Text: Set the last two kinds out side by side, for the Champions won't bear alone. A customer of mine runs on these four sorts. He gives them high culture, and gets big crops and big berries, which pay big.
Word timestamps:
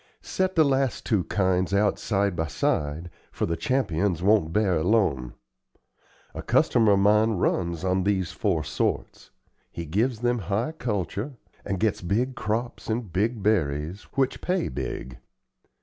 Set 0.23 0.55
the 0.55 0.63
last 0.63 1.05
two 1.05 1.23
kinds 1.25 1.75
out 1.75 1.99
side 1.99 2.35
by 2.35 2.47
side, 2.47 3.11
for 3.31 3.45
the 3.45 3.55
Champions 3.55 4.23
won't 4.23 4.51
bear 4.51 4.75
alone. 4.75 5.35
A 6.33 6.41
customer 6.41 6.93
of 6.93 6.97
mine 7.01 7.33
runs 7.33 7.83
on 7.83 8.03
these 8.03 8.31
four 8.31 8.63
sorts. 8.63 9.29
He 9.71 9.85
gives 9.85 10.21
them 10.21 10.39
high 10.49 10.71
culture, 10.71 11.33
and 11.63 11.79
gets 11.79 12.01
big 12.01 12.33
crops 12.33 12.89
and 12.89 13.13
big 13.13 13.43
berries, 13.43 14.07
which 14.15 14.41
pay 14.41 14.69
big. 14.69 15.19